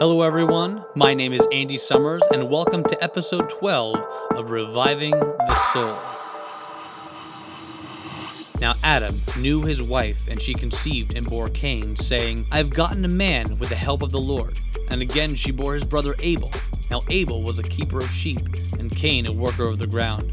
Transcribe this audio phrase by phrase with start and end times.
[0.00, 0.82] Hello, everyone.
[0.94, 5.94] My name is Andy Summers, and welcome to episode 12 of Reviving the Soul.
[8.62, 13.04] Now, Adam knew his wife, and she conceived and bore Cain, saying, I have gotten
[13.04, 14.58] a man with the help of the Lord.
[14.88, 16.50] And again she bore his brother Abel.
[16.90, 18.40] Now, Abel was a keeper of sheep,
[18.78, 20.32] and Cain a worker of the ground.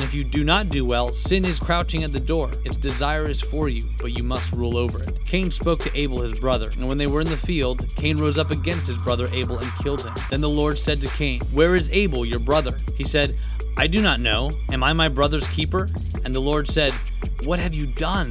[0.00, 2.50] And if you do not do well, sin is crouching at the door.
[2.64, 5.22] Its desire is for you, but you must rule over it.
[5.26, 8.38] Cain spoke to Abel his brother, and when they were in the field, Cain rose
[8.38, 10.14] up against his brother Abel and killed him.
[10.30, 12.78] Then the Lord said to Cain, Where is Abel, your brother?
[12.96, 13.36] He said,
[13.76, 14.50] I do not know.
[14.72, 15.86] Am I my brother's keeper?
[16.24, 16.94] And the Lord said,
[17.44, 18.30] What have you done?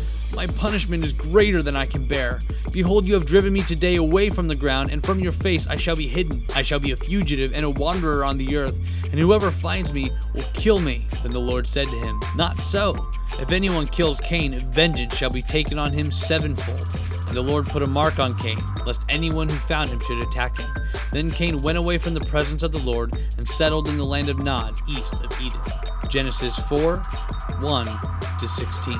[0.33, 2.39] My punishment is greater than I can bear.
[2.71, 5.75] Behold, you have driven me today away from the ground, and from your face I
[5.75, 6.45] shall be hidden.
[6.55, 8.77] I shall be a fugitive and a wanderer on the earth,
[9.11, 11.05] and whoever finds me will kill me.
[11.21, 13.09] Then the Lord said to him, Not so.
[13.39, 16.87] If anyone kills Cain, vengeance shall be taken on him sevenfold.
[17.27, 20.57] And the Lord put a mark on Cain, lest anyone who found him should attack
[20.57, 20.69] him.
[21.11, 24.29] Then Cain went away from the presence of the Lord and settled in the land
[24.29, 25.61] of Nod, east of Eden.
[26.09, 27.99] Genesis 4 1
[28.39, 28.99] to 16.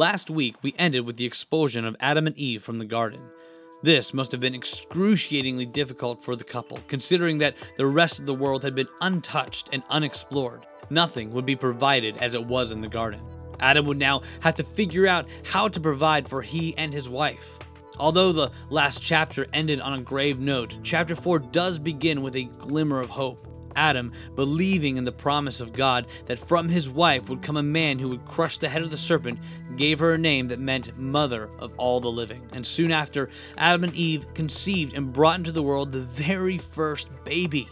[0.00, 3.20] Last week, we ended with the expulsion of Adam and Eve from the garden.
[3.82, 8.32] This must have been excruciatingly difficult for the couple, considering that the rest of the
[8.32, 10.64] world had been untouched and unexplored.
[10.88, 13.20] Nothing would be provided as it was in the garden.
[13.60, 17.58] Adam would now have to figure out how to provide for he and his wife.
[17.98, 22.44] Although the last chapter ended on a grave note, chapter 4 does begin with a
[22.44, 23.49] glimmer of hope.
[23.76, 27.98] Adam, believing in the promise of God that from his wife would come a man
[27.98, 29.38] who would crush the head of the serpent,
[29.76, 32.48] gave her a name that meant mother of all the living.
[32.52, 37.08] And soon after, Adam and Eve conceived and brought into the world the very first
[37.24, 37.68] baby.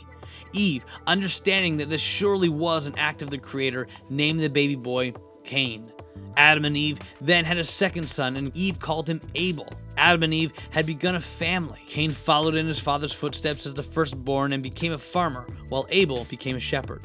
[0.53, 5.13] Eve, understanding that this surely was an act of the Creator, named the baby boy
[5.45, 5.93] Cain.
[6.37, 9.69] Adam and Eve then had a second son, and Eve called him Abel.
[9.99, 11.81] Adam and Eve had begun a family.
[11.87, 16.25] Cain followed in his father's footsteps as the firstborn and became a farmer, while Abel
[16.31, 17.05] became a shepherd.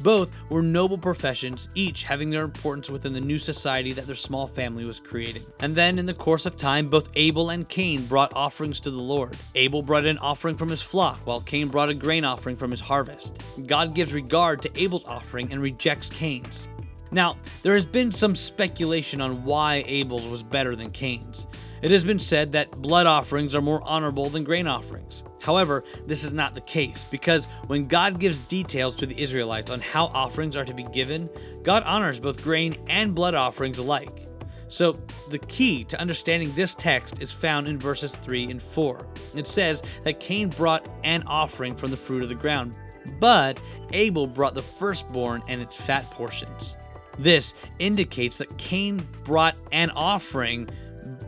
[0.00, 4.46] Both were noble professions, each having their importance within the new society that their small
[4.46, 5.44] family was creating.
[5.60, 9.00] And then, in the course of time, both Abel and Cain brought offerings to the
[9.00, 9.36] Lord.
[9.54, 12.80] Abel brought an offering from his flock, while Cain brought a grain offering from his
[12.80, 13.42] harvest.
[13.66, 16.66] God gives regard to Abel's offering and rejects Cain's.
[17.12, 21.46] Now, there has been some speculation on why Abel's was better than Cain's.
[21.82, 25.22] It has been said that blood offerings are more honorable than grain offerings.
[25.40, 29.80] However, this is not the case because when God gives details to the Israelites on
[29.80, 31.30] how offerings are to be given,
[31.62, 34.26] God honors both grain and blood offerings alike.
[34.68, 34.92] So,
[35.28, 39.04] the key to understanding this text is found in verses 3 and 4.
[39.34, 42.76] It says that Cain brought an offering from the fruit of the ground,
[43.18, 43.60] but
[43.92, 46.76] Abel brought the firstborn and its fat portions.
[47.18, 50.68] This indicates that Cain brought an offering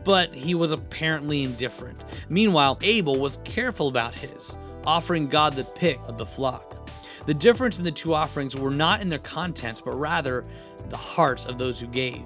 [0.03, 2.03] but he was apparently indifferent.
[2.29, 6.89] Meanwhile, Abel was careful about his, offering God the pick of the flock.
[7.25, 10.45] The difference in the two offerings were not in their contents, but rather
[10.89, 12.25] the hearts of those who gave.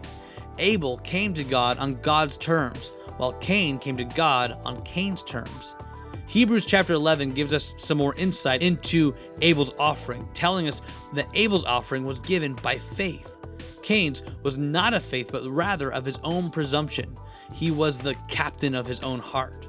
[0.58, 5.76] Abel came to God on God's terms, while Cain came to God on Cain's terms.
[6.28, 10.82] Hebrews chapter 11 gives us some more insight into Abel's offering, telling us
[11.14, 13.36] that Abel's offering was given by faith.
[13.82, 17.16] Cain's was not of faith, but rather of his own presumption
[17.52, 19.66] he was the captain of his own heart.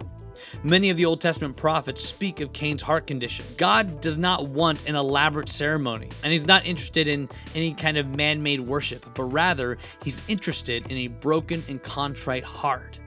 [0.62, 3.44] Many of the Old Testament prophets speak of Cain's heart condition.
[3.56, 8.14] God does not want an elaborate ceremony, and he's not interested in any kind of
[8.14, 12.98] man made worship, but rather, he's interested in a broken and contrite heart.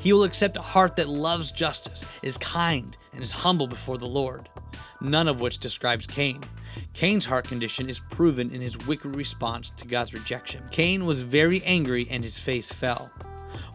[0.00, 4.06] He will accept a heart that loves justice, is kind, and is humble before the
[4.06, 4.48] Lord.
[5.00, 6.42] None of which describes Cain.
[6.92, 10.62] Cain's heart condition is proven in his wicked response to God's rejection.
[10.70, 13.10] Cain was very angry and his face fell.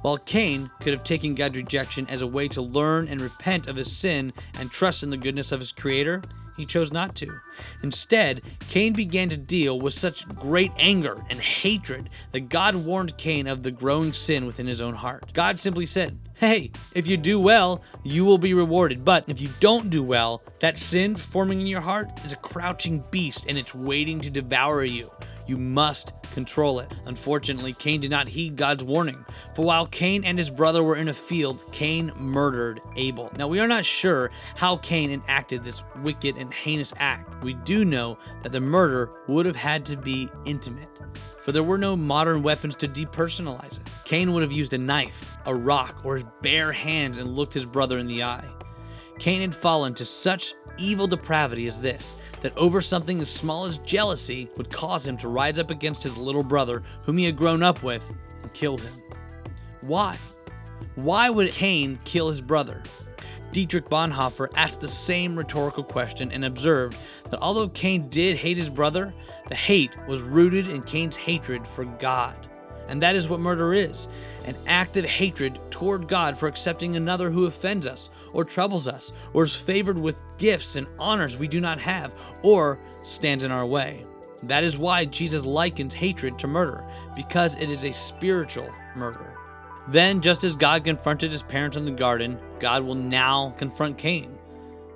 [0.01, 3.75] While Cain could have taken God's rejection as a way to learn and repent of
[3.75, 6.22] his sin and trust in the goodness of his Creator,
[6.56, 7.39] he chose not to.
[7.83, 13.48] Instead, Cain began to deal with such great anger and hatred that God warned Cain
[13.48, 15.31] of the growing sin within his own heart.
[15.33, 19.06] God simply said, Hey, if you do well, you will be rewarded.
[19.06, 23.06] But if you don't do well, that sin forming in your heart is a crouching
[23.10, 25.10] beast and it's waiting to devour you.
[25.48, 26.92] You must control it.
[27.06, 29.24] Unfortunately, Cain did not heed God's warning.
[29.56, 33.32] For while Cain and his brother were in a field, Cain murdered Abel.
[33.38, 37.42] Now, we are not sure how Cain enacted this wicked and heinous act.
[37.46, 40.90] We do know that the murder would have had to be intimate
[41.45, 43.88] for there were no modern weapons to depersonalize it.
[44.03, 47.68] Cain would have used a knife, a rock, or his bare hands and looked his
[47.68, 48.50] brother in the eye.
[49.19, 53.77] Cain had fallen to such evil depravity as this that over something as small as
[53.77, 57.62] jealousy would cause him to rise up against his little brother, whom he had grown
[57.62, 59.00] up with, and kill him.
[59.81, 60.18] Why?
[60.95, 62.81] Why would Cain kill his brother?
[63.56, 66.98] Dietrich Bonhoeffer asked the same rhetorical question and observed
[67.30, 69.13] that although Cain did hate his brother,
[69.48, 72.50] the hate was rooted in Cain's hatred for God.
[72.90, 74.10] And that is what murder is
[74.44, 79.13] an act of hatred toward God for accepting another who offends us, or troubles us,
[79.31, 82.13] or is favored with gifts and honors we do not have,
[82.44, 84.06] or stands in our way.
[84.44, 86.86] That is why Jesus likens hatred to murder,
[87.16, 89.35] because it is a spiritual murder.
[89.88, 94.38] Then, just as God confronted his parents in the garden, God will now confront Cain.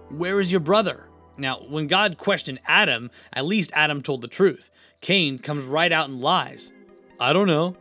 [0.10, 1.08] Where is your brother?
[1.38, 4.72] Now, when God questioned Adam, at least Adam told the truth.
[5.02, 6.74] Cain comes right out and lies.
[7.20, 7.78] I don't know.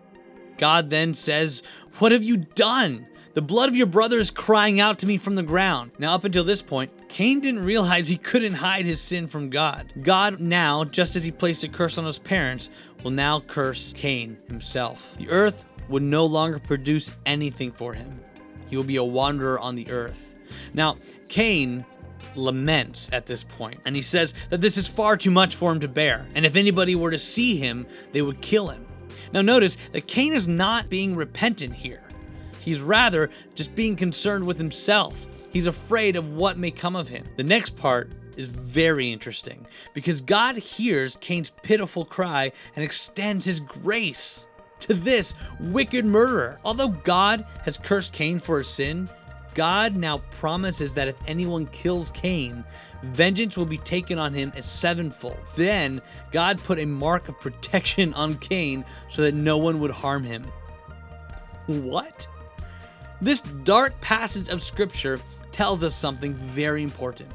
[0.59, 1.63] God then says,
[1.99, 3.07] What have you done?
[3.35, 5.93] The blood of your brother is crying out to me from the ground.
[5.99, 9.93] Now, up until this point, Cain didn't realize he couldn't hide his sin from God.
[10.03, 12.69] God now, just as he placed a curse on his parents,
[13.03, 15.17] will now curse Cain himself.
[15.19, 18.21] The earth would no longer produce anything for him.
[18.69, 20.35] He will be a wanderer on the earth.
[20.75, 20.97] Now,
[21.29, 21.85] Cain
[22.35, 25.81] laments at this point, and he says that this is far too much for him
[25.81, 28.87] to bear, and if anybody were to see him, they would kill him.
[29.33, 32.03] Now, notice that Cain is not being repentant here.
[32.61, 35.27] He's rather just being concerned with himself.
[35.53, 37.25] He's afraid of what may come of him.
[37.37, 43.61] The next part is very interesting because God hears Cain's pitiful cry and extends his
[43.61, 44.47] grace
[44.81, 46.59] to this wicked murderer.
[46.65, 49.09] Although God has cursed Cain for his sin,
[49.55, 52.65] God now promises that if anyone kills Cain,
[53.03, 55.39] vengeance will be taken on him as sevenfold.
[55.57, 60.23] Then God put a mark of protection on Cain so that no one would harm
[60.23, 60.45] him.
[61.67, 62.29] What?
[63.21, 65.19] This dark passage of scripture
[65.51, 67.33] tells us something very important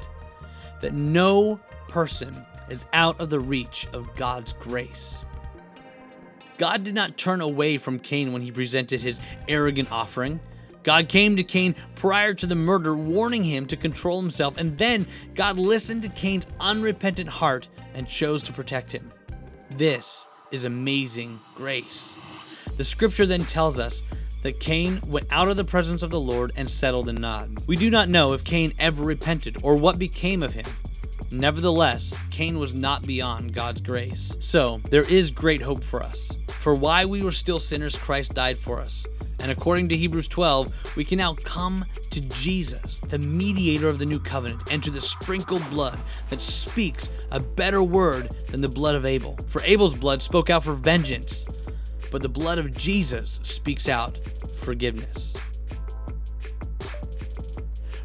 [0.80, 5.24] that no person is out of the reach of God's grace.
[6.58, 10.40] God did not turn away from Cain when he presented his arrogant offering.
[10.84, 15.06] God came to Cain prior to the murder, warning him to control himself, and then
[15.34, 19.10] God listened to Cain's unrepentant heart and chose to protect him.
[19.70, 22.18] This is amazing grace.
[22.76, 24.02] The scripture then tells us
[24.42, 27.66] that Cain went out of the presence of the Lord and settled in Nod.
[27.66, 30.66] We do not know if Cain ever repented or what became of him.
[31.30, 34.36] Nevertheless, Cain was not beyond God's grace.
[34.40, 36.36] So, there is great hope for us.
[36.64, 39.06] For why we were still sinners, Christ died for us.
[39.38, 44.06] And according to Hebrews 12, we can now come to Jesus, the mediator of the
[44.06, 46.00] new covenant, and to the sprinkled blood
[46.30, 49.38] that speaks a better word than the blood of Abel.
[49.46, 51.44] For Abel's blood spoke out for vengeance,
[52.10, 54.16] but the blood of Jesus speaks out
[54.56, 55.36] forgiveness.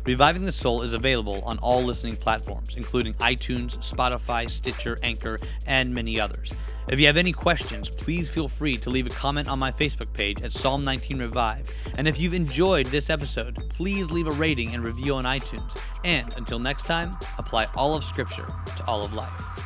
[0.05, 5.95] Reviving the Soul is available on all listening platforms, including iTunes, Spotify, Stitcher, Anchor, and
[5.95, 6.53] many others.
[6.89, 10.11] If you have any questions, please feel free to leave a comment on my Facebook
[10.11, 11.63] page at Psalm 19 Revive.
[11.97, 15.77] And if you've enjoyed this episode, please leave a rating and review on iTunes.
[16.03, 19.58] And until next time, apply all of Scripture to all of life.